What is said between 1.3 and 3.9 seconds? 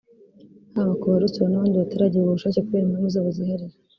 n’abandi bataragira ubwo bushake kubera impamvu zabo zihariye